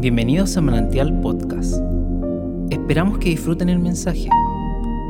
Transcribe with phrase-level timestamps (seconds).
[0.00, 1.82] Bienvenidos a Manantial Podcast.
[2.70, 4.28] Esperamos que disfruten el mensaje.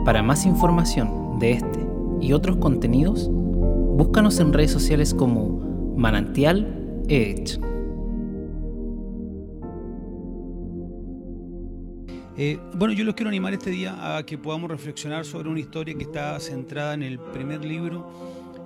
[0.06, 1.86] Para más información de este
[2.22, 7.60] y otros contenidos, búscanos en redes sociales como Manantial Edge.
[12.38, 15.94] Eh, bueno, yo los quiero animar este día a que podamos reflexionar sobre una historia
[15.98, 18.08] que está centrada en el primer libro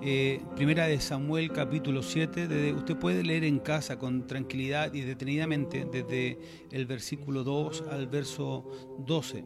[0.04, 5.86] eh, primera de Samuel capítulo 7, usted puede leer en casa con tranquilidad y detenidamente
[5.90, 6.38] desde
[6.72, 8.68] el versículo 2 al verso
[9.06, 9.44] 12.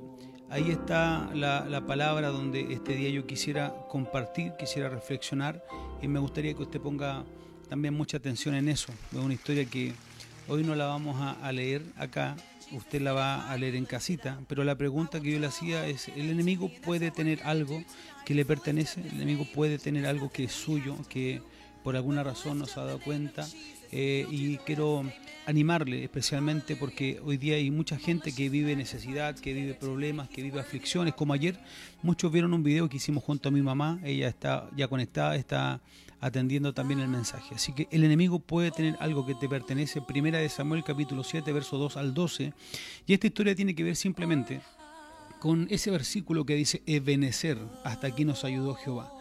[0.48, 5.62] Ahí está la, palabra donde este día yo quisiera compartir, quisiera reflexionar
[6.00, 7.26] y me gustaría que usted ponga
[7.68, 8.94] también mucha atención en eso.
[9.12, 9.92] Es una historia que
[10.48, 12.34] hoy no la vamos a leer acá,
[12.72, 16.08] usted la va a leer en casita, pero la pregunta que yo le hacía es,
[16.08, 17.82] ¿el enemigo puede tener algo
[18.26, 19.00] que le pertenece?
[19.00, 21.40] ¿El enemigo puede tener algo que es suyo, que
[21.84, 23.46] por alguna razón no se ha dado cuenta?
[23.92, 25.04] Eh, y quiero
[25.46, 30.42] animarle especialmente porque hoy día hay mucha gente que vive necesidad, que vive problemas, que
[30.42, 31.56] vive aflicciones, como ayer
[32.02, 35.80] muchos vieron un video que hicimos junto a mi mamá, ella está ya conectada, está
[36.20, 37.54] atendiendo también el mensaje.
[37.54, 41.52] Así que el enemigo puede tener algo que te pertenece, primera de Samuel capítulo 7,
[41.52, 42.52] verso 2 al 12,
[43.06, 44.62] y esta historia tiene que ver simplemente
[45.40, 49.12] con ese versículo que dice, Ebenecer, hasta aquí nos ayudó Jehová.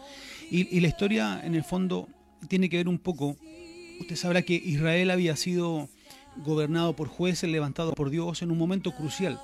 [0.50, 2.08] Y, y la historia en el fondo
[2.48, 3.36] tiene que ver un poco
[4.00, 5.88] Usted sabrá que Israel había sido
[6.44, 9.40] gobernado por jueces levantado por Dios en un momento crucial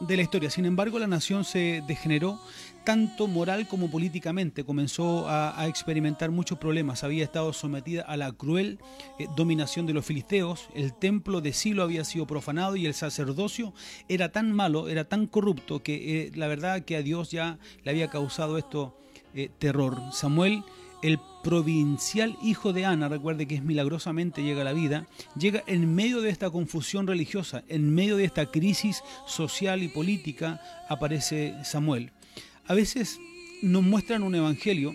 [0.00, 0.50] de la historia.
[0.50, 2.38] Sin embargo, la nación se degeneró
[2.84, 4.64] tanto moral como políticamente.
[4.64, 7.02] Comenzó a, experimentar muchos problemas.
[7.02, 8.78] Había estado sometida a la cruel
[9.18, 10.68] eh, dominación de los filisteos.
[10.74, 13.74] El templo de Silo había sido profanado y el sacerdocio
[14.08, 17.90] era tan malo, era tan corrupto que eh, la verdad que a Dios ya le
[17.90, 18.96] había causado esto
[19.34, 20.00] eh, terror.
[20.12, 20.62] Samuel
[21.02, 25.06] el provincial hijo de Ana, recuerde que es milagrosamente llega a la vida,
[25.38, 30.60] llega en medio de esta confusión religiosa, en medio de esta crisis social y política,
[30.88, 32.10] aparece Samuel.
[32.66, 33.20] A veces
[33.62, 34.94] nos muestran un evangelio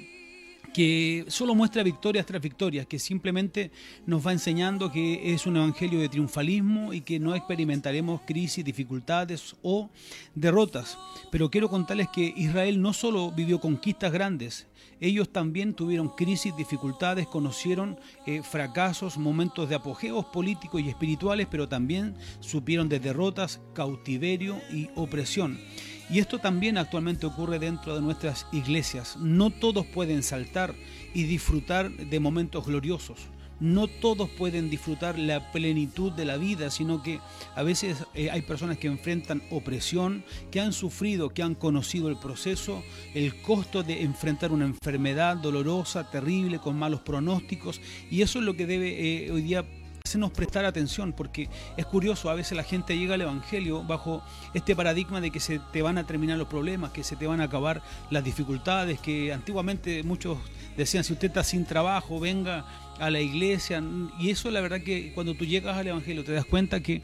[0.74, 3.72] que solo muestra victorias tras victorias, que simplemente
[4.06, 9.56] nos va enseñando que es un evangelio de triunfalismo y que no experimentaremos crisis, dificultades
[9.62, 9.90] o
[10.36, 10.98] derrotas.
[11.32, 14.68] Pero quiero contarles que Israel no solo vivió conquistas grandes,
[15.02, 21.68] ellos también tuvieron crisis, dificultades, conocieron eh, fracasos, momentos de apogeos políticos y espirituales, pero
[21.68, 25.60] también supieron de derrotas, cautiverio y opresión.
[26.12, 29.16] Y esto también actualmente ocurre dentro de nuestras iglesias.
[29.18, 30.76] No todos pueden saltar
[31.14, 33.30] y disfrutar de momentos gloriosos.
[33.62, 37.20] No todos pueden disfrutar la plenitud de la vida, sino que
[37.56, 42.18] a veces eh, hay personas que enfrentan opresión, que han sufrido, que han conocido el
[42.18, 42.84] proceso,
[43.14, 47.80] el costo de enfrentar una enfermedad dolorosa, terrible, con malos pronósticos,
[48.10, 49.64] y eso es lo que debe eh, hoy día
[50.18, 54.24] nos prestar atención, porque es curioso, a veces la gente llega al Evangelio bajo
[54.54, 57.42] este paradigma de que se te van a terminar los problemas, que se te van
[57.42, 60.38] a acabar las dificultades, que antiguamente muchos
[60.78, 62.66] decían, si usted está sin trabajo, venga
[63.00, 63.84] a la iglesia,
[64.20, 67.02] y eso la verdad que cuando tú llegas al Evangelio te das cuenta que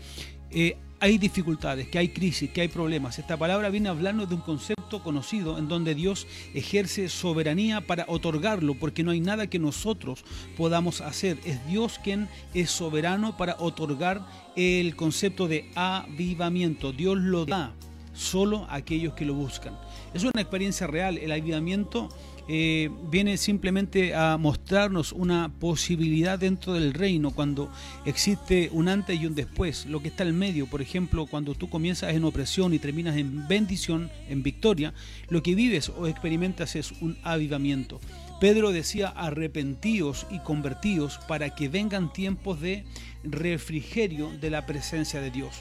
[0.51, 3.19] eh, hay dificultades, que hay crisis, que hay problemas.
[3.19, 8.73] Esta palabra viene hablando de un concepto conocido en donde Dios ejerce soberanía para otorgarlo,
[8.75, 10.23] porque no hay nada que nosotros
[10.55, 11.37] podamos hacer.
[11.45, 14.25] Es Dios quien es soberano para otorgar
[14.55, 16.91] el concepto de avivamiento.
[16.93, 17.73] Dios lo da
[18.13, 19.77] solo a aquellos que lo buscan.
[20.13, 21.17] Es una experiencia real.
[21.19, 22.09] El avivamiento
[22.49, 27.71] eh, viene simplemente a mostrarnos una posibilidad dentro del reino cuando
[28.05, 31.69] existe un antes y un después, lo que está en medio, por ejemplo, cuando tú
[31.69, 34.93] comienzas en opresión y terminas en bendición, en victoria,
[35.29, 37.99] lo que vives o experimentas es un avivamiento.
[38.39, 42.85] Pedro decía arrepentíos y convertíos para que vengan tiempos de
[43.23, 45.55] refrigerio de la presencia de Dios,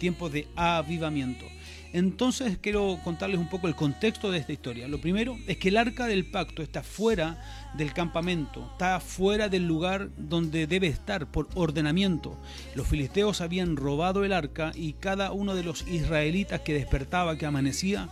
[0.00, 1.44] tiempos de avivamiento.
[1.92, 4.88] Entonces quiero contarles un poco el contexto de esta historia.
[4.88, 9.66] Lo primero es que el arca del pacto está fuera del campamento, está fuera del
[9.66, 12.36] lugar donde debe estar por ordenamiento.
[12.74, 17.46] Los filisteos habían robado el arca y cada uno de los israelitas que despertaba, que
[17.46, 18.08] amanecía,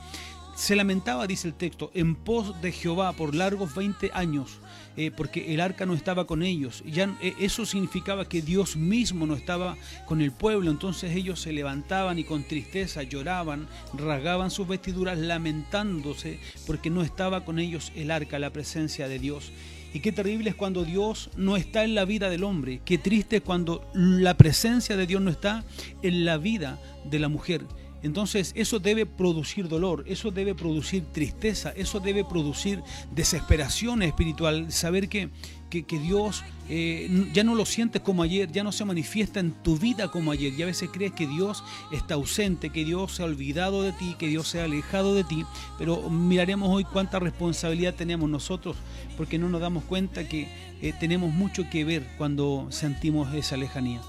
[0.55, 4.59] se lamentaba, dice el texto, en pos de Jehová por largos 20 años,
[5.00, 6.85] eh, porque el arca no estaba con ellos.
[6.85, 10.70] Ya, eh, eso significaba que Dios mismo no estaba con el pueblo.
[10.70, 17.47] Entonces ellos se levantaban y con tristeza lloraban, rasgaban sus vestiduras lamentándose porque no estaba
[17.47, 19.52] con ellos el arca, la presencia de Dios.
[19.94, 22.82] Y qué terrible es cuando Dios no está en la vida del hombre.
[22.85, 25.64] Qué triste es cuando la presencia de Dios no está
[26.02, 27.62] en la vida de la mujer.
[28.02, 32.82] Entonces eso debe producir dolor, eso debe producir tristeza, eso debe producir
[33.14, 35.29] desesperación espiritual, saber que,
[35.69, 39.76] que, Dios eh, ya no lo sientes como ayer, ya no se manifiesta en tu
[39.76, 41.62] vida como ayer, y a veces crees que Dios
[41.93, 45.25] está ausente, que Dios se ha olvidado de ti, que Dios se ha alejado de
[45.25, 45.44] ti,
[45.79, 48.76] pero miraremos hoy cuánta responsabilidad tenemos nosotros,
[49.17, 50.49] porque no nos damos cuenta que
[50.81, 54.00] eh, tenemos mucho que ver cuando sentimos esa lejanía.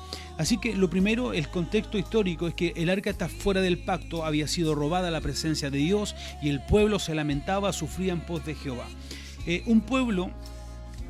[0.42, 4.26] Así que lo primero, el contexto histórico es que el arca está fuera del pacto,
[4.26, 8.44] había sido robada la presencia de Dios y el pueblo se lamentaba, sufría en pos
[8.44, 8.88] de Jehová.
[9.46, 10.32] Eh, un pueblo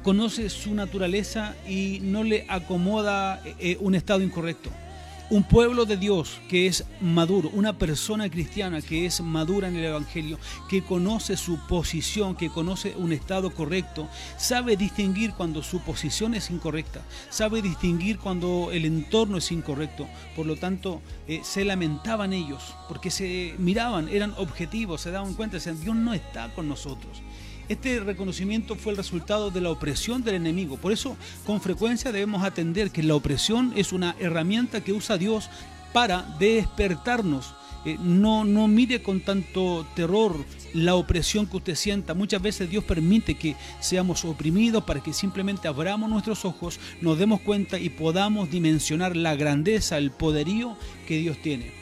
[0.03, 4.69] conoce su naturaleza y no le acomoda eh, un estado incorrecto
[5.31, 9.85] un pueblo de Dios que es maduro, una persona cristiana que es madura en el
[9.85, 10.37] Evangelio,
[10.69, 16.51] que conoce su posición, que conoce un estado correcto, sabe distinguir cuando su posición es
[16.51, 20.05] incorrecta, sabe distinguir cuando el entorno es incorrecto.
[20.35, 25.55] Por lo tanto, eh, se lamentaban ellos, porque se miraban, eran objetivos, se daban cuenta,
[25.55, 27.21] decían, Dios no está con nosotros.
[27.71, 30.75] Este reconocimiento fue el resultado de la opresión del enemigo.
[30.75, 31.15] Por eso,
[31.45, 35.49] con frecuencia debemos atender que la opresión es una herramienta que usa Dios
[35.93, 37.53] para despertarnos.
[37.85, 40.35] Eh, no, no mire con tanto terror
[40.73, 42.13] la opresión que usted sienta.
[42.13, 47.39] Muchas veces Dios permite que seamos oprimidos para que simplemente abramos nuestros ojos, nos demos
[47.39, 50.75] cuenta y podamos dimensionar la grandeza, el poderío
[51.07, 51.80] que Dios tiene.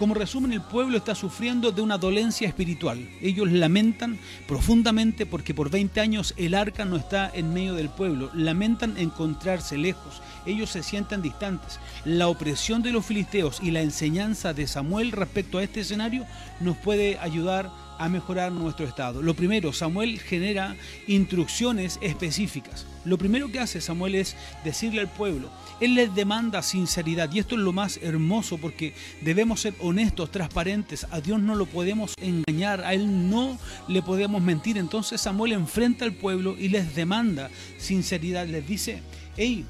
[0.00, 3.06] Como resumen, el pueblo está sufriendo de una dolencia espiritual.
[3.20, 4.18] Ellos lamentan
[4.48, 8.30] profundamente porque por 20 años el arca no está en medio del pueblo.
[8.32, 10.22] Lamentan encontrarse lejos.
[10.46, 11.80] Ellos se sienten distantes.
[12.06, 16.24] La opresión de los filisteos y la enseñanza de Samuel respecto a este escenario
[16.60, 17.70] nos puede ayudar
[18.00, 19.20] a mejorar nuestro estado.
[19.20, 20.74] Lo primero, Samuel genera
[21.06, 22.86] instrucciones específicas.
[23.04, 25.50] Lo primero que hace Samuel es decirle al pueblo,
[25.80, 31.06] él les demanda sinceridad y esto es lo más hermoso porque debemos ser honestos, transparentes,
[31.10, 34.78] a Dios no lo podemos engañar, a Él no le podemos mentir.
[34.78, 39.02] Entonces Samuel enfrenta al pueblo y les demanda sinceridad, les dice,
[39.36, 39.64] hey,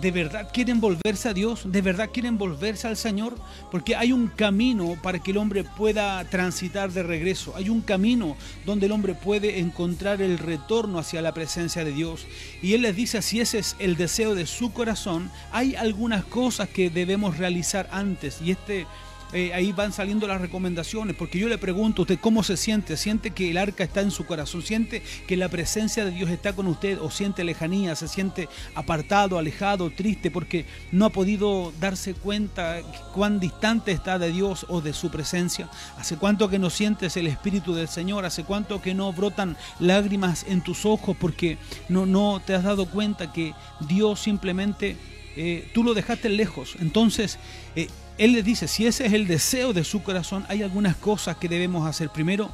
[0.00, 1.62] ¿De verdad quieren volverse a Dios?
[1.64, 3.36] ¿De verdad quieren volverse al Señor?
[3.70, 7.54] Porque hay un camino para que el hombre pueda transitar de regreso.
[7.56, 8.36] Hay un camino
[8.66, 12.26] donde el hombre puede encontrar el retorno hacia la presencia de Dios.
[12.60, 16.68] Y Él les dice, si ese es el deseo de su corazón, hay algunas cosas
[16.68, 18.42] que debemos realizar antes.
[18.42, 18.86] Y este
[19.32, 22.96] eh, ahí van saliendo las recomendaciones, porque yo le pregunto a usted cómo se siente,
[22.96, 26.52] siente que el arca está en su corazón, siente que la presencia de Dios está
[26.52, 32.14] con usted o siente lejanía, se siente apartado, alejado, triste, porque no ha podido darse
[32.14, 32.80] cuenta
[33.12, 35.68] cuán distante está de Dios o de su presencia.
[35.98, 38.24] ¿Hace cuánto que no sientes el Espíritu del Señor?
[38.24, 42.86] ¿Hace cuánto que no brotan lágrimas en tus ojos porque no, no te has dado
[42.86, 44.96] cuenta que Dios simplemente...
[45.36, 46.76] Eh, tú lo dejaste lejos.
[46.80, 47.38] Entonces,
[47.76, 47.88] eh,
[48.18, 51.48] él les dice, si ese es el deseo de su corazón, hay algunas cosas que
[51.48, 52.10] debemos hacer.
[52.10, 52.50] Primero,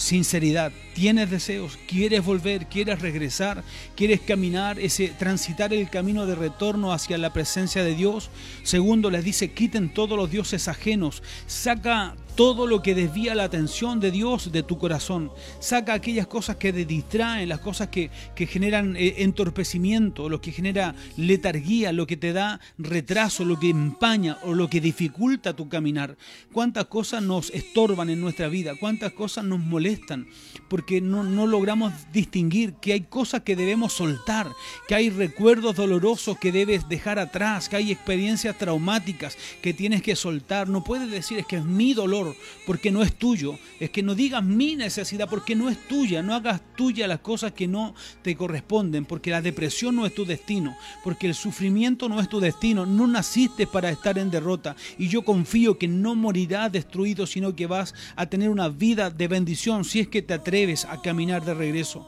[0.00, 0.72] sinceridad.
[0.94, 3.62] Tienes deseos, quieres volver, quieres regresar,
[3.94, 8.30] quieres caminar, ese transitar el camino de retorno hacia la presencia de Dios.
[8.62, 14.00] Segundo, les dice, quiten todos los dioses ajenos, saca todo lo que desvía la atención
[14.00, 15.30] de Dios de tu corazón.
[15.58, 20.94] Saca aquellas cosas que te distraen, las cosas que, generan eh, entorpecimiento, lo que genera
[21.18, 26.16] letargía, lo que te da retraso, lo que empaña o lo que dificulta tu caminar.
[26.50, 30.26] Cuántas cosas nos estorban en nuestra vida, cuántas cosas nos molestan,
[30.70, 34.52] porque no, no logramos distinguir que hay cosas que debemos soltar,
[34.86, 40.14] que hay recuerdos dolorosos que debes dejar atrás, que hay experiencias traumáticas que tienes que
[40.14, 40.68] soltar.
[40.68, 42.36] No puedes decir es que es mi dolor
[42.66, 43.58] porque no es tuyo.
[43.80, 46.22] Es que no digas mi necesidad porque no es tuya.
[46.22, 50.24] No hagas tuya las cosas que no te corresponden, porque la depresión no es tu
[50.24, 52.86] destino, porque el sufrimiento no es tu destino.
[52.86, 54.76] No naciste para estar en derrota.
[54.98, 59.26] Y yo confío que no morirás destruido, sino que vas a tener una vida de
[59.26, 62.06] bendición si es que te atreves a caminar de regreso.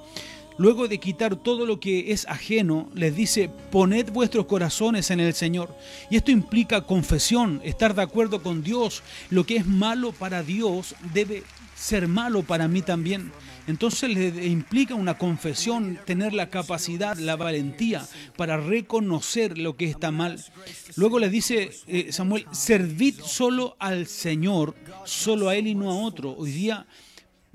[0.59, 5.33] Luego de quitar todo lo que es ajeno, les dice, poned vuestros corazones en el
[5.35, 5.75] Señor.
[6.11, 9.03] Y esto implica confesión, estar de acuerdo con Dios.
[9.31, 11.43] Lo que es malo para Dios debe
[11.75, 13.33] ser malo para mí también.
[13.67, 18.07] Entonces le implica una confesión, tener la capacidad, la valentía
[18.37, 20.45] para reconocer lo que está mal.
[20.97, 25.95] Luego le dice eh, Samuel, servid solo al Señor, solo a Él y no a
[25.95, 26.35] otro.
[26.37, 26.87] Hoy día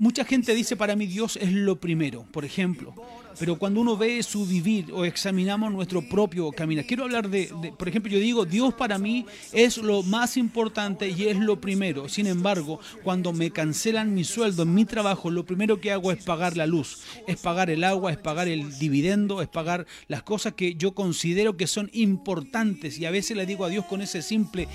[0.00, 2.94] Mucha gente dice para mí Dios es lo primero, por ejemplo,
[3.36, 7.88] pero cuando uno ve su vivir o examinamos nuestro propio caminar, quiero hablar de, por
[7.88, 12.08] ejemplo, yo digo, Dios para mí es lo más importante y es lo primero.
[12.08, 16.22] Sin embargo, cuando me cancelan mi sueldo en mi trabajo, lo primero que hago es
[16.22, 20.54] pagar la luz, es pagar el agua, es pagar el dividendo, es pagar las cosas
[20.54, 24.22] que yo considero que son importantes y a veces le digo a Dios con ese
[24.22, 24.68] simple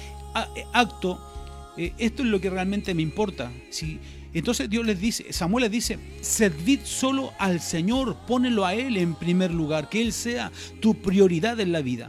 [0.74, 3.52] acto, eh, esto es lo que realmente me importa.
[3.70, 4.00] Si,
[4.34, 9.16] entonces Dios les dice, Samuel les dice, servid solo al Señor, pónelo a Él en
[9.16, 12.08] primer lugar, que Él sea tu prioridad en la vida.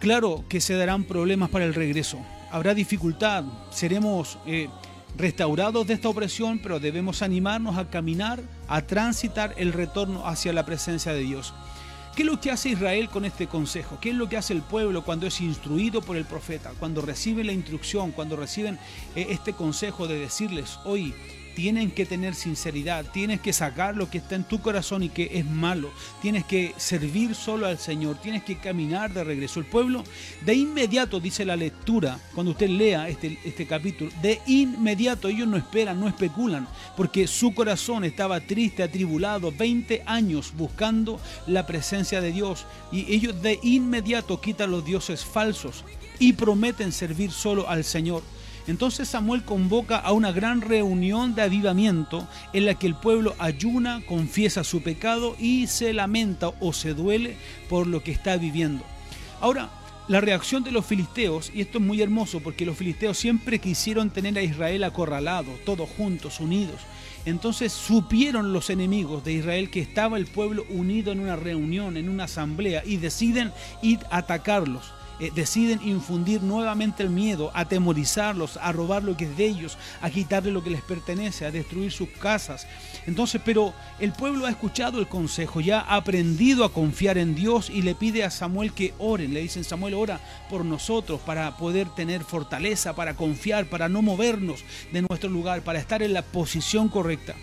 [0.00, 2.18] Claro que se darán problemas para el regreso,
[2.50, 4.68] habrá dificultad, seremos eh,
[5.16, 10.66] restaurados de esta opresión, pero debemos animarnos a caminar, a transitar el retorno hacia la
[10.66, 11.54] presencia de Dios.
[12.16, 13.98] ¿Qué es lo que hace Israel con este consejo?
[14.00, 16.72] ¿Qué es lo que hace el pueblo cuando es instruido por el profeta?
[16.78, 18.78] Cuando recibe la instrucción, cuando reciben
[19.14, 21.12] eh, este consejo de decirles, hoy
[21.56, 25.30] tienen que tener sinceridad, tienes que sacar lo que está en tu corazón y que
[25.32, 29.58] es malo, tienes que servir solo al Señor, tienes que caminar de regreso.
[29.58, 30.04] El pueblo,
[30.44, 35.56] de inmediato, dice la lectura, cuando usted lea este, este capítulo, de inmediato ellos no
[35.56, 42.32] esperan, no especulan, porque su corazón estaba triste, atribulado, 20 años buscando la presencia de
[42.32, 45.84] Dios y ellos de inmediato quitan los dioses falsos
[46.18, 48.22] y prometen servir solo al Señor.
[48.66, 54.02] Entonces Samuel convoca a una gran reunión de avivamiento en la que el pueblo ayuna,
[54.06, 57.36] confiesa su pecado y se lamenta o se duele
[57.68, 58.84] por lo que está viviendo.
[59.40, 59.70] Ahora,
[60.08, 64.10] la reacción de los filisteos, y esto es muy hermoso porque los filisteos siempre quisieron
[64.10, 66.80] tener a Israel acorralado, todos juntos, unidos.
[67.24, 72.08] Entonces supieron los enemigos de Israel que estaba el pueblo unido en una reunión, en
[72.08, 74.92] una asamblea, y deciden ir a atacarlos.
[75.18, 80.10] Eh, deciden infundir nuevamente el miedo, atemorizarlos, a robar lo que es de ellos, a
[80.10, 82.66] quitarle lo que les pertenece, a destruir sus casas.
[83.06, 87.70] Entonces, pero el pueblo ha escuchado el consejo, ya ha aprendido a confiar en Dios
[87.70, 89.32] y le pide a Samuel que oren.
[89.32, 90.20] Le dicen, Samuel, ora
[90.50, 95.78] por nosotros para poder tener fortaleza, para confiar, para no movernos de nuestro lugar, para
[95.78, 97.34] estar en la posición correcta.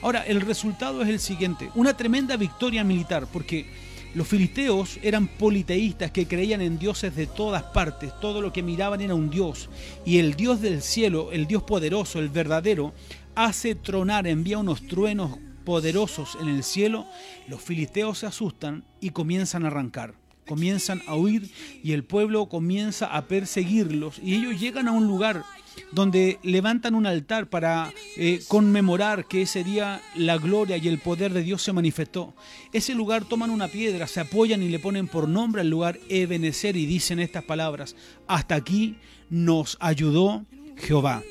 [0.00, 3.66] Ahora, el resultado es el siguiente, una tremenda victoria militar, porque
[4.14, 9.00] los filisteos eran politeístas que creían en dioses de todas partes, todo lo que miraban
[9.00, 9.68] era un dios.
[10.04, 12.94] Y el Dios del cielo, el Dios poderoso, el verdadero,
[13.34, 17.06] hace tronar, envía unos truenos poderosos en el cielo.
[17.46, 20.14] Los filisteos se asustan y comienzan a arrancar
[20.48, 21.50] comienzan a huir
[21.84, 25.44] y el pueblo comienza a perseguirlos y ellos llegan a un lugar
[25.92, 31.32] donde levantan un altar para eh, conmemorar que ese día la gloria y el poder
[31.32, 32.34] de Dios se manifestó.
[32.72, 36.76] Ese lugar toman una piedra, se apoyan y le ponen por nombre al lugar Ebenezer
[36.76, 38.96] y dicen estas palabras, hasta aquí
[39.30, 40.44] nos ayudó
[40.76, 41.22] Jehová.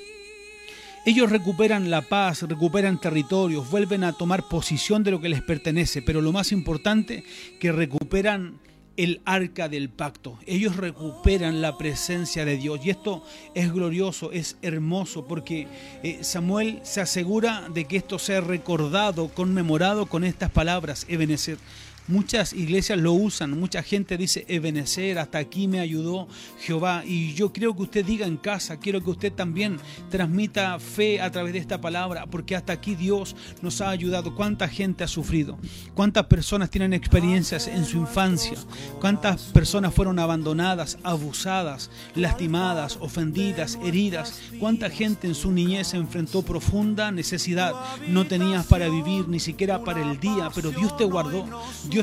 [1.05, 6.01] Ellos recuperan la paz, recuperan territorios, vuelven a tomar posición de lo que les pertenece,
[6.01, 7.23] pero lo más importante,
[7.61, 8.59] que recuperan
[8.97, 10.37] el arca del pacto.
[10.45, 12.79] Ellos recuperan la presencia de Dios.
[12.83, 13.23] Y esto
[13.53, 15.67] es glorioso, es hermoso, porque
[16.03, 21.57] eh, Samuel se asegura de que esto sea recordado, conmemorado con estas palabras, Ebenezer.
[22.07, 27.03] Muchas iglesias lo usan, mucha gente dice, Ebenecer, hasta aquí me ayudó Jehová.
[27.05, 29.77] Y yo creo que usted diga en casa, quiero que usted también
[30.09, 34.33] transmita fe a través de esta palabra, porque hasta aquí Dios nos ha ayudado.
[34.35, 35.57] ¿Cuánta gente ha sufrido?
[35.95, 38.57] ¿Cuántas personas tienen experiencias en su infancia?
[39.01, 44.39] ¿Cuántas personas fueron abandonadas, abusadas, lastimadas, ofendidas, heridas?
[44.61, 47.73] ¿Cuánta gente en su niñez se enfrentó profunda necesidad?
[48.07, 51.45] No tenías para vivir, ni siquiera para el día, pero Dios te guardó.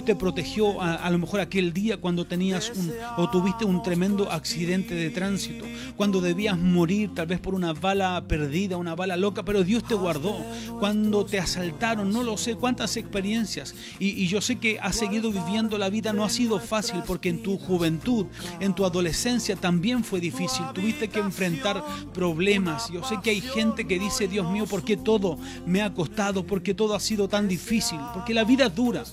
[0.03, 4.95] Te protegió a, lo mejor aquel día cuando tenías un, o tuviste un tremendo accidente
[4.95, 5.65] de tránsito,
[5.97, 9.95] cuando debías morir tal vez por una bala perdida, una bala loca, pero Dios te
[9.95, 10.37] guardó,
[10.81, 13.75] cuando te asaltaron, no lo sé, cuántas experiencias.
[13.99, 17.43] Y, yo sé que has seguido viviendo la vida, no ha sido fácil porque en
[17.43, 18.27] tu juventud,
[18.61, 22.91] en tu adolescencia también fue difícil, tuviste que enfrentar problemas.
[22.91, 26.47] Yo sé que hay gente que dice, Dios mío, ¿por qué todo me ha costado?
[26.47, 27.99] ¿Por qué todo ha sido tan difícil?
[28.15, 29.05] Porque la vida dura.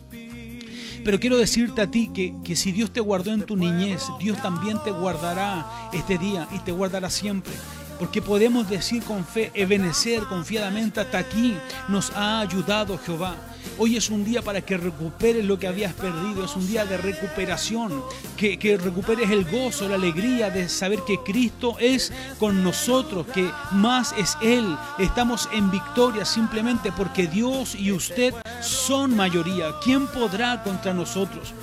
[1.04, 4.42] Pero quiero decirte a ti que, que si Dios te guardó en tu niñez, Dios
[4.42, 7.54] también te guardará este día y te guardará siempre
[8.02, 11.56] porque podemos decir con fe, ebenecer confiadamente hasta aquí
[11.88, 13.36] nos ha ayudado Jehová.
[13.78, 16.98] Hoy es un día para que recuperes lo que habías perdido, es un día de
[16.98, 18.02] recuperación,
[18.36, 23.48] que, que, recuperes el gozo, la alegría de saber que Cristo es con nosotros, que
[23.70, 24.76] más es Él.
[24.98, 29.76] Estamos en victoria simplemente porque Dios y usted son mayoría.
[29.84, 31.54] ¿Quién podrá contra nosotros?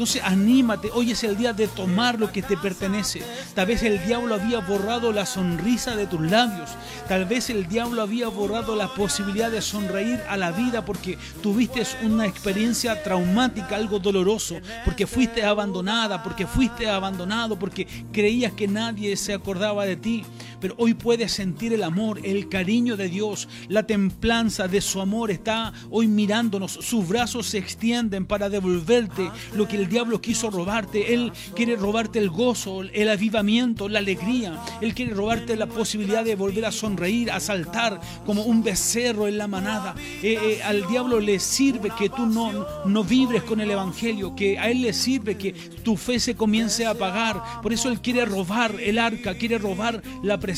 [0.00, 3.20] Entonces anímate, hoy es el día de tomar lo que te pertenece.
[3.54, 6.70] Tal vez el diablo había borrado la sonrisa de tus labios.
[7.06, 11.82] Tal vez el diablo había borrado la posibilidad de sonreír a la vida porque tuviste
[12.02, 19.18] una experiencia traumática, algo doloroso, porque fuiste abandonada, porque fuiste abandonado, porque creías que nadie
[19.18, 20.24] se acordaba de ti.
[20.60, 25.30] Pero hoy puedes sentir el amor, el cariño de Dios, la templanza de su amor
[25.30, 26.72] está hoy mirándonos.
[26.72, 31.14] Sus brazos se extienden para devolverte lo que el diablo quiso robarte.
[31.14, 34.60] Él quiere robarte el gozo, el avivamiento, la alegría.
[34.80, 39.38] Él quiere robarte la posibilidad de volver a sonreír, a saltar como un becerro en
[39.38, 39.94] la manada.
[40.22, 44.58] Eh, eh, al diablo le sirve que tú no, no vibres con el Evangelio, que
[44.58, 47.62] a él le sirve que tu fe se comience a apagar.
[47.62, 50.49] Por eso él quiere robar el arca, quiere robar la presencia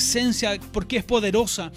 [0.73, 1.73] porque es poderosa.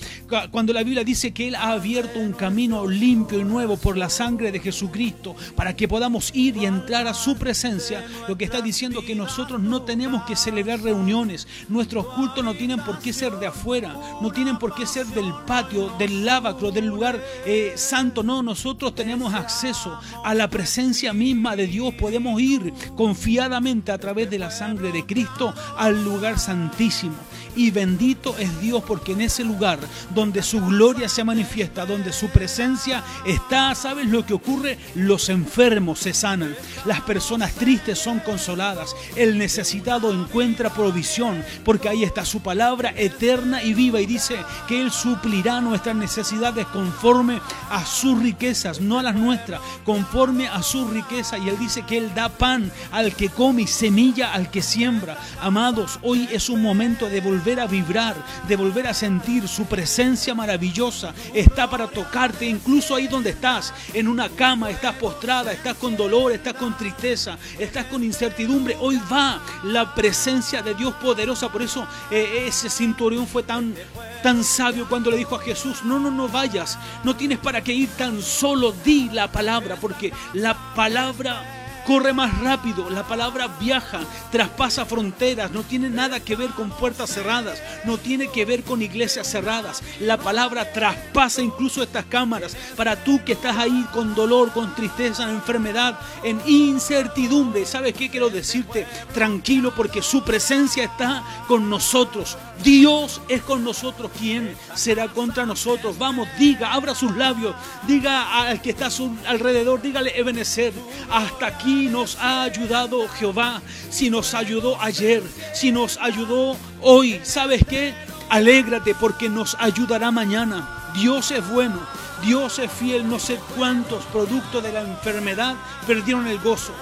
[0.51, 4.09] Cuando la Biblia dice que él ha abierto un camino limpio y nuevo por la
[4.09, 8.61] sangre de Jesucristo para que podamos ir y entrar a su presencia, lo que está
[8.61, 11.47] diciendo que nosotros no tenemos que celebrar reuniones.
[11.69, 15.33] Nuestros cultos no tienen por qué ser de afuera, no tienen por qué ser del
[15.45, 18.23] patio, del lavacro, del lugar eh, santo.
[18.23, 21.93] No, nosotros tenemos acceso a la presencia misma de Dios.
[21.95, 27.15] Podemos ir confiadamente a través de la sangre de Cristo al lugar santísimo.
[27.55, 29.79] Y bendito es Dios porque en ese lugar
[30.13, 34.77] donde su gloria se manifiesta, donde su presencia está, ¿sabes lo que ocurre?
[34.95, 42.03] Los enfermos se sanan, las personas tristes son consoladas, el necesitado encuentra provisión, porque ahí
[42.03, 47.85] está su palabra eterna y viva y dice que Él suplirá nuestras necesidades conforme a
[47.85, 51.37] sus riquezas, no a las nuestras, conforme a su riqueza.
[51.37, 55.17] Y Él dice que Él da pan al que come y semilla al que siembra.
[55.41, 58.15] Amados, hoy es un momento de volver volver a vibrar,
[58.47, 61.13] de volver a sentir su presencia maravillosa.
[61.31, 66.31] Está para tocarte, incluso ahí donde estás, en una cama, estás postrada, estás con dolor,
[66.31, 68.75] estás con tristeza, estás con incertidumbre.
[68.79, 71.51] Hoy va la presencia de Dios poderosa.
[71.51, 73.75] Por eso eh, ese cinturón fue tan,
[74.23, 77.73] tan sabio cuando le dijo a Jesús, no, no, no vayas, no tienes para qué
[77.73, 84.01] ir tan solo, di la palabra, porque la palabra corre más rápido, la palabra viaja,
[84.31, 88.81] traspasa fronteras, no tiene nada que ver con puertas cerradas, no tiene que ver con
[88.81, 89.83] iglesias cerradas.
[89.99, 95.23] La palabra traspasa incluso estas cámaras para tú que estás ahí con dolor, con tristeza,
[95.23, 97.65] en enfermedad, en incertidumbre.
[97.65, 98.87] ¿Sabes qué quiero decirte?
[99.13, 102.37] Tranquilo porque su presencia está con nosotros.
[102.63, 104.11] Dios es con nosotros.
[104.17, 105.97] ¿Quién será contra nosotros?
[105.97, 107.55] Vamos, diga, abra sus labios,
[107.87, 110.73] diga al que está a su alrededor, dígale Ebenezer,
[111.09, 117.63] hasta aquí nos ha ayudado Jehová, si nos ayudó ayer, si nos ayudó hoy, ¿sabes
[117.67, 117.93] qué?
[118.29, 120.67] Alégrate porque nos ayudará mañana.
[120.95, 121.79] Dios es bueno,
[122.23, 123.07] Dios es fiel.
[123.07, 126.73] No sé cuántos productos de la enfermedad perdieron el gozo.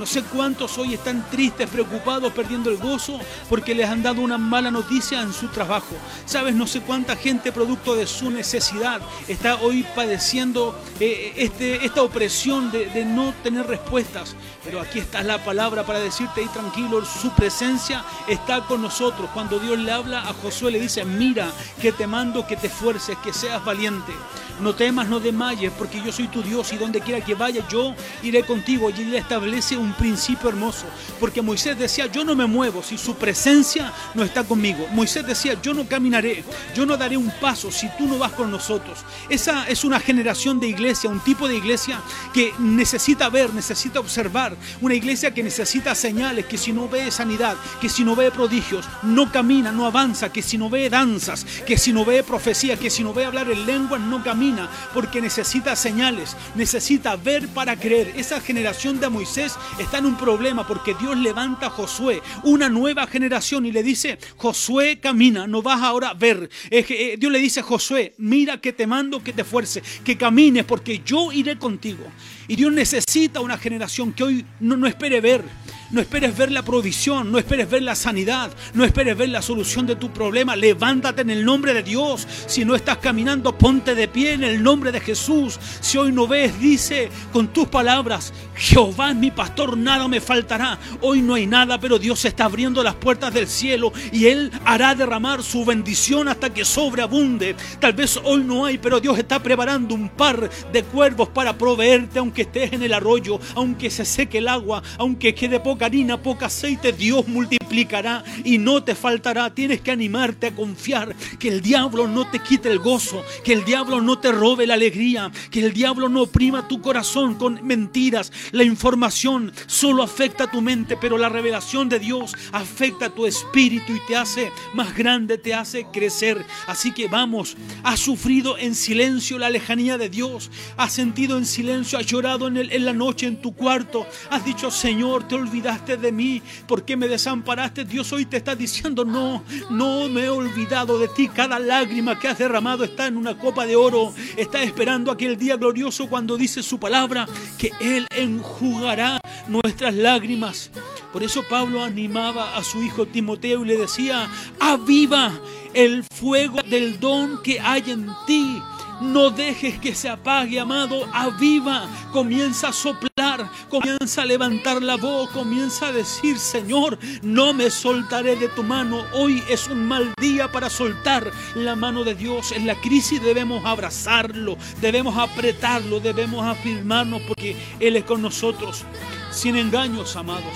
[0.00, 4.38] No sé cuántos hoy están tristes, preocupados, perdiendo el gozo porque les han dado una
[4.38, 5.94] mala noticia en su trabajo.
[6.24, 12.02] Sabes, no sé cuánta gente producto de su necesidad está hoy padeciendo eh, este, esta
[12.02, 14.36] opresión de, de, no tener respuestas.
[14.64, 19.28] Pero aquí está la palabra para decirte, y tranquilo, su presencia está con nosotros.
[19.34, 23.18] Cuando Dios le habla a Josué, le dice, mira que te mando que te fuerces,
[23.18, 24.14] que seas valiente.
[24.60, 27.94] No temas, no desmayes, porque yo soy tu Dios y donde quiera que vaya yo
[28.22, 28.90] iré contigo.
[28.90, 30.84] Y él establece un principio hermoso,
[31.18, 34.86] porque Moisés decía, yo no me muevo si su presencia no está conmigo.
[34.92, 36.44] Moisés decía, yo no caminaré,
[36.74, 38.98] yo no daré un paso si tú no vas con nosotros.
[39.28, 42.00] Esa es una generación de iglesia, un tipo de iglesia
[42.34, 47.56] que necesita ver, necesita observar, una iglesia que necesita señales, que si no ve sanidad,
[47.80, 51.78] que si no ve prodigios, no camina, no avanza, que si no ve danzas, que
[51.78, 54.49] si no ve profecía, que si no ve hablar en lenguas, no camina
[54.94, 58.12] porque necesita señales, necesita ver para creer.
[58.16, 63.06] Esa generación de Moisés está en un problema porque Dios levanta a Josué, una nueva
[63.06, 66.48] generación, y le dice, Josué camina, no vas ahora a ver.
[66.70, 71.02] Eh, Dios le dice Josué, mira que te mando que te fuerce, que camines porque
[71.04, 72.04] yo iré contigo.
[72.48, 75.44] Y Dios necesita una generación que hoy no, no espere ver
[75.90, 79.86] no esperes ver la provisión, no esperes ver la sanidad, no esperes ver la solución
[79.86, 80.54] de tu problema.
[80.54, 82.26] Levántate en el nombre de Dios.
[82.46, 85.58] Si no estás caminando, ponte de pie en el nombre de Jesús.
[85.80, 90.78] Si hoy no ves, dice con tus palabras, Jehová es mi pastor, nada me faltará.
[91.00, 94.94] Hoy no hay nada, pero Dios está abriendo las puertas del cielo y Él hará
[94.94, 97.56] derramar su bendición hasta que sobreabunde.
[97.80, 102.20] Tal vez hoy no hay, pero Dios está preparando un par de cuervos para proveerte,
[102.20, 106.44] aunque estés en el arroyo, aunque se seque el agua, aunque quede poco harina, poco
[106.44, 109.54] aceite, Dios multiplicará y no te faltará.
[109.54, 113.64] Tienes que animarte a confiar que el diablo no te quite el gozo, que el
[113.64, 118.32] diablo no te robe la alegría, que el diablo no oprima tu corazón con mentiras.
[118.52, 123.26] La información solo afecta a tu mente, pero la revelación de Dios afecta a tu
[123.26, 126.44] espíritu y te hace más grande, te hace crecer.
[126.66, 131.98] Así que vamos, has sufrido en silencio la lejanía de Dios, has sentido en silencio,
[131.98, 136.12] has llorado en, en la noche en tu cuarto, has dicho, Señor, te olvidaste de
[136.12, 136.42] mí?
[136.66, 137.84] ¿Por qué me desamparaste?
[137.84, 141.28] Dios hoy te está diciendo, no, no me he olvidado de ti.
[141.28, 144.12] Cada lágrima que has derramado está en una copa de oro.
[144.36, 150.70] Está esperando aquel día glorioso cuando dice su palabra que Él enjugará nuestras lágrimas.
[151.12, 154.28] Por eso Pablo animaba a su hijo Timoteo y le decía,
[154.58, 155.32] aviva
[155.74, 158.60] el fuego del don que hay en ti.
[159.00, 161.06] No dejes que se apague, amado.
[161.12, 161.86] Aviva.
[162.12, 163.50] Comienza a soplar.
[163.70, 165.30] Comienza a levantar la voz.
[165.30, 169.02] Comienza a decir, Señor, no me soltaré de tu mano.
[169.14, 172.52] Hoy es un mal día para soltar la mano de Dios.
[172.52, 174.58] En la crisis debemos abrazarlo.
[174.82, 176.00] Debemos apretarlo.
[176.00, 178.84] Debemos afirmarnos porque Él es con nosotros.
[179.30, 180.54] Sin engaños, amados.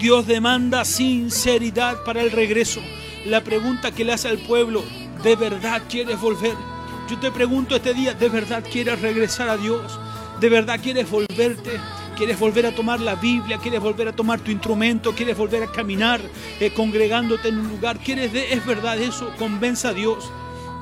[0.00, 2.80] Dios demanda sinceridad para el regreso.
[3.26, 4.82] La pregunta que le hace al pueblo,
[5.22, 6.71] ¿de verdad quieres volver?
[7.08, 9.98] Yo te pregunto este día, ¿de verdad quieres regresar a Dios?
[10.40, 11.80] ¿De verdad quieres volverte?
[12.16, 13.58] ¿Quieres volver a tomar la Biblia?
[13.58, 15.12] ¿Quieres volver a tomar tu instrumento?
[15.12, 16.20] ¿Quieres volver a caminar
[16.60, 17.98] eh, congregándote en un lugar?
[17.98, 19.32] ¿Quieres de, es verdad eso?
[19.38, 20.30] Convenza a Dios,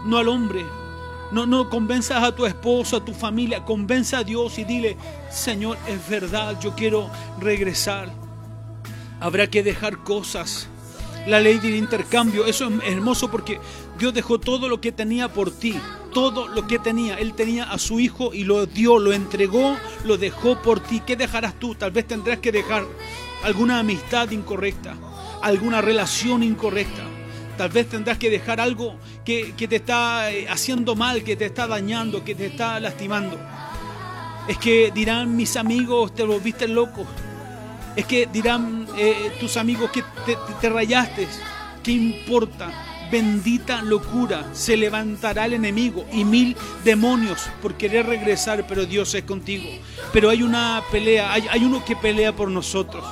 [0.04, 0.64] no al hombre.
[1.33, 4.96] No, no convenzas a tu esposo, a tu familia, convenza a Dios y dile,
[5.30, 8.12] Señor, es verdad, yo quiero regresar.
[9.20, 10.68] Habrá que dejar cosas.
[11.26, 13.61] La ley del intercambio, eso es hermoso porque
[13.98, 15.78] Dios dejó todo lo que tenía por ti,
[16.10, 17.18] todo lo que tenía.
[17.18, 21.02] Él tenía a su hijo y lo dio, lo entregó, lo dejó por ti.
[21.06, 21.74] ¿Qué dejarás tú?
[21.74, 22.84] Tal vez tendrás que dejar
[23.42, 24.94] alguna amistad incorrecta,
[25.42, 27.02] alguna relación incorrecta.
[27.56, 31.66] Tal vez tendrás que dejar algo que, te está eh, haciendo mal, que te está
[31.66, 33.38] dañando, que te está lastimando.
[34.48, 37.06] Es que dirán mis amigos, te volviste loco.
[37.96, 41.28] Es que dirán eh, tus amigos que te, te rayaste.
[41.82, 42.89] ¿Qué importa?
[43.10, 44.48] Bendita locura.
[44.52, 49.68] Se levantará el enemigo y mil demonios por querer regresar, pero Dios es contigo.
[50.12, 53.04] Pero hay una pelea, hay, uno que pelea por nosotros.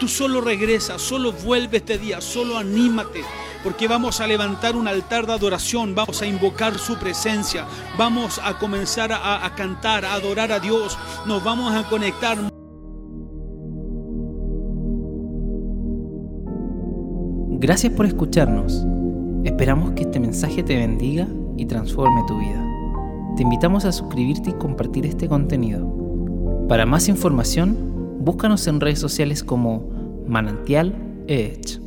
[0.00, 3.22] Tú solo regresa, solo vuelve este día, solo anímate,
[3.62, 7.64] porque vamos a levantar un altar de adoración, vamos a invocar su presencia,
[7.96, 12.38] vamos a comenzar a, a cantar, a adorar a Dios, nos vamos a conectar.
[17.60, 18.84] Gracias por escucharnos.
[19.44, 21.28] Esperamos que este mensaje te bendiga
[21.58, 22.66] y transforme tu vida.
[23.36, 25.86] Te invitamos a suscribirte y compartir este contenido.
[26.66, 27.76] Para más información,
[28.20, 29.90] búscanos en redes sociales como
[30.26, 30.94] Manantial
[31.26, 31.83] Edge.